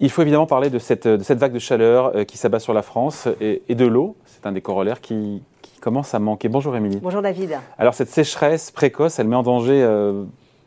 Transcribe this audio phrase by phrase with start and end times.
[0.00, 3.26] Il faut évidemment parler de cette, vague de chaleur euh, qui s'abat sur la France
[3.40, 4.16] et, de l'eau.
[4.26, 5.42] C'est un des corollaires qui,
[5.80, 6.48] commence à manquer.
[6.48, 6.98] Bonjour Émilie.
[7.00, 7.56] Bonjour David.
[7.78, 10.24] Alors cette sécheresse précoce, elle met en danger euh,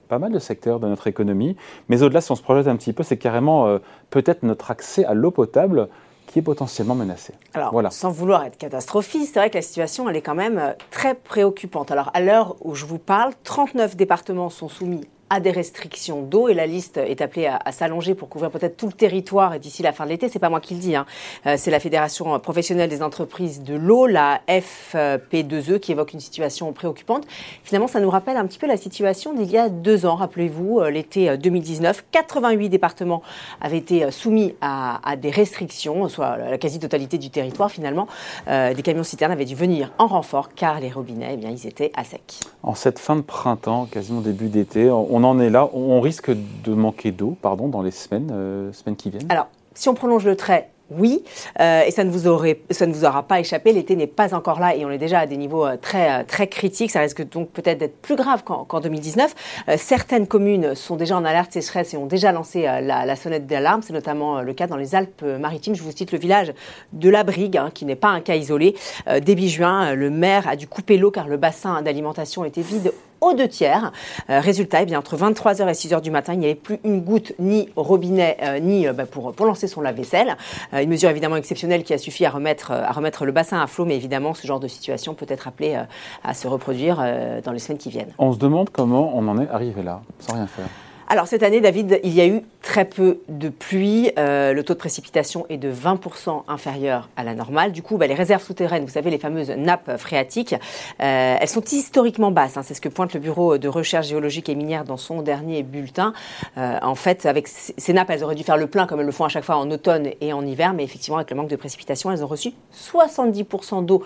[0.08, 1.58] pas mal de secteurs de notre économie.
[1.90, 3.80] Mais au-delà, si on se projette un petit peu, c'est carrément euh,
[4.10, 5.90] peut-être notre accès à l'eau potable
[6.28, 7.34] qui est potentiellement menacé.
[7.54, 7.90] Alors, voilà.
[7.90, 11.92] sans vouloir être catastrophiste, c'est vrai que la situation, elle est quand même très préoccupante.
[11.92, 16.50] Alors, à l'heure où je vous parle, 39 départements sont soumis à des restrictions d'eau
[16.50, 19.94] et la liste est appelée à, s'allonger pour couvrir peut-être tout le territoire d'ici la
[19.94, 20.28] fin de l'été.
[20.28, 21.06] C'est pas moi qui le dis, hein.
[21.46, 26.74] euh, c'est la Fédération professionnelle des entreprises de l'eau, la FP2E, qui évoque une situation
[26.74, 27.24] préoccupante.
[27.64, 30.16] Finalement, ça nous rappelle un petit peu la situation d'il y a deux ans.
[30.16, 33.22] Rappelez-vous, euh, l'été 2019, euh, 88 départements
[33.62, 38.08] avaient été soumis à, des restrictions, soit la quasi-totalité du territoire finalement.
[38.48, 41.92] des camions citernes avaient dû venir en renfort car les robinets, eh bien, ils étaient
[41.96, 42.40] à sec.
[42.64, 44.90] En cette fin de printemps, quasiment début d'été,
[45.22, 45.70] on en est là.
[45.74, 49.28] On risque de manquer d'eau, pardon, dans les semaines, euh, semaines qui viennent.
[49.30, 51.24] Alors, si on prolonge le trait, oui,
[51.62, 53.72] euh, et ça ne, vous aura pas échappé.
[53.72, 56.48] L'été n'est pas encore là et on est déjà à des niveaux euh, très, très
[56.48, 56.92] critiques.
[56.92, 59.34] Ça risque donc peut-être d'être plus grave qu'en 2019.
[59.78, 63.82] certaines communes sont déjà en alerte sécheresse et ont déjà lancé la, sonnette d'alarme.
[63.84, 65.76] C'est notamment le cas dans les Alpes-Maritimes.
[65.76, 66.52] Je vous cite le village
[66.92, 68.76] de la Brigue, hein, qui n'est pas un cas isolé.
[69.22, 72.92] début juin, le maire a dû couper l'eau car le bassin d'alimentation était vide
[73.22, 73.92] aux deux tiers.
[74.30, 77.02] Euh, résultat, eh bien, entre 23h et 6h du matin, il n'y avait plus une
[77.02, 80.36] goutte ni robinet, euh, ni euh, bah, pour, pour lancer son lave-vaisselle.
[80.74, 83.86] une mesure évidemment exceptionnelle qui a suffi à remettre, à remettre le bassin à flot,
[83.86, 85.78] mais évidemment, ce genre de situation peut être appelé
[86.24, 86.98] à se reproduire
[87.44, 88.14] dans les semaines qui viennent.
[88.18, 90.66] On se demande comment on en est arrivé là, sans rien faire.
[91.12, 94.14] Alors cette année, David, il y a eu très peu de pluie.
[94.18, 97.74] Euh, le taux de précipitation est de 20% inférieur à la normale.
[97.74, 101.66] Du coup, bah, les réserves souterraines, vous savez, les fameuses nappes phréatiques, euh, elles sont
[101.70, 102.56] historiquement basses.
[102.56, 102.64] Hein.
[102.64, 106.14] C'est ce que pointe le Bureau de recherche géologique et minière dans son dernier bulletin.
[106.58, 109.12] Euh, en fait, avec ces nappes, elles auraient dû faire le plein comme elles le
[109.12, 110.72] font à chaque fois en automne et en hiver.
[110.74, 114.02] Mais effectivement, avec le manque de précipitation, elles ont reçu 70% d'eau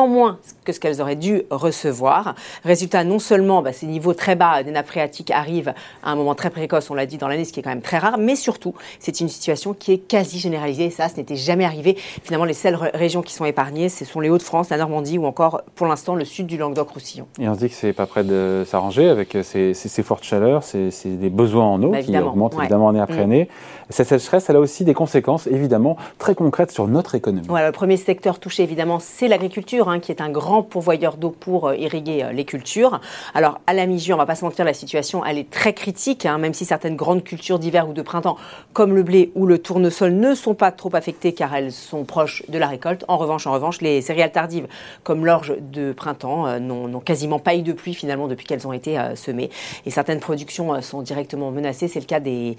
[0.00, 2.34] en moins que ce qu'elles auraient dû recevoir.
[2.64, 6.34] Résultat, non seulement bah, ces niveaux très bas des nappes phréatiques arrivent à un moment
[6.34, 8.36] très précoce, on l'a dit dans l'année, ce qui est quand même très rare, mais
[8.36, 10.86] surtout, c'est une situation qui est quasi généralisée.
[10.86, 11.96] Et ça, ce n'était jamais arrivé.
[12.22, 15.62] Finalement, les seules régions qui sont épargnées, ce sont les Hauts-de-France, la Normandie ou encore,
[15.74, 17.26] pour l'instant, le sud du Languedoc-Roussillon.
[17.40, 20.62] Et on se dit que c'est pas prêt de s'arranger avec ces, fortes chaleurs,
[21.04, 23.48] des besoins en eau bah, qui augmentent évidemment année après année.
[23.90, 27.46] Cette sécheresse, elle a aussi des conséquences évidemment très concrètes sur notre économie.
[27.48, 31.68] Voilà, le premier secteur touché évidemment, c'est l'agriculture, qui est un grand pourvoyeur d'eau pour
[31.68, 33.00] euh, irriguer euh, les cultures.
[33.34, 36.24] Alors à la mi-juin, on va pas se mentir, la situation elle est très critique,
[36.24, 38.36] hein, même si certaines grandes cultures d'hiver ou de printemps,
[38.72, 42.42] comme le blé ou le tournesol, ne sont pas trop affectées car elles sont proches
[42.48, 43.04] de la récolte.
[43.08, 44.68] En revanche, en revanche, les céréales tardives,
[45.02, 48.72] comme l'orge de printemps, euh, n'ont quasiment pas eu de pluie finalement depuis qu'elles ont
[48.72, 49.50] été semées.
[49.86, 51.88] Et certaines productions sont directement menacées.
[51.88, 52.56] C'est le cas des,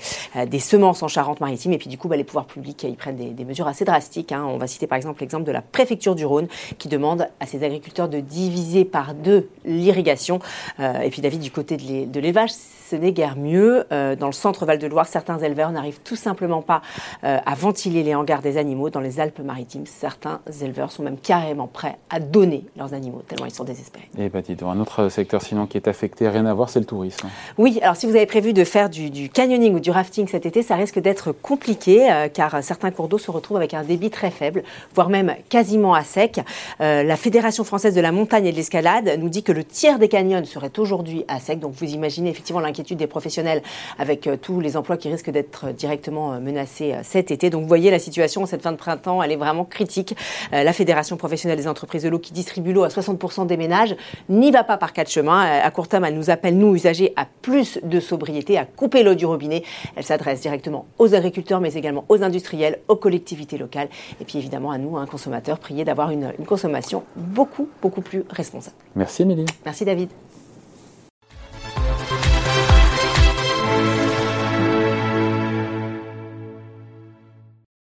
[0.60, 3.46] semences en charge maritime Et puis du coup, bah, les pouvoirs publics, ils prennent des,
[3.46, 4.32] mesures assez drastiques.
[4.32, 4.46] Hein.
[4.48, 6.48] On va citer par exemple l'exemple de la préfecture du Rhône
[6.78, 10.40] qui demande à ses agriculteurs de diviser par deux l'irrigation.
[10.80, 13.86] Euh, et puis David, du côté de l'élevage, ce n'est guère mieux.
[13.92, 16.82] Euh, dans le centre Val-de-Loire, certains éleveurs n'arrivent tout simplement pas
[17.24, 18.90] euh, à ventiler les hangars des animaux.
[18.90, 23.54] Dans les Alpes-Maritimes, certains éleveurs sont même carrément prêts à donner leurs animaux, tellement ils
[23.54, 24.10] sont désespérés.
[24.18, 26.86] Et bah, dis un autre secteur sinon qui est affecté, rien à voir, c'est le
[26.86, 27.28] tourisme.
[27.58, 30.46] Oui, alors si vous avez prévu de faire du, du canyoning ou du rafting cet
[30.46, 34.32] été, ça risque d'être compliqué car certains cours d'eau se retrouvent avec un débit très
[34.32, 36.42] faible, voire même quasiment à sec.
[37.04, 40.10] La Fédération française de la montagne et de l'escalade nous dit que le tiers des
[40.10, 41.60] canyons serait aujourd'hui à sec.
[41.60, 43.62] Donc vous imaginez effectivement l'inquiétude des professionnels
[43.98, 47.50] avec euh, tous les emplois qui risquent d'être directement euh, menacés euh, cet été.
[47.50, 50.16] Donc vous voyez la situation cette fin de printemps, elle est vraiment critique.
[50.52, 53.96] la Fédération professionnelle des entreprises de l'eau qui distribue l'eau à 60% des ménages
[54.30, 55.42] n'y va pas par quatre chemins.
[55.42, 59.16] À court terme, elle nous appelle, nous, usagers, à plus de sobriété, à couper l'eau
[59.16, 59.64] du robinet.
[59.96, 64.72] Elle s'adresse directement aux agriculteurs, mais également aux industriels, aux collectivités locales, et puis évidemment
[64.72, 68.76] à nous, un consommateur, prier d'avoir une consommation beaucoup, beaucoup plus responsable.
[68.96, 69.46] Merci Émilie.
[69.66, 70.10] Merci David.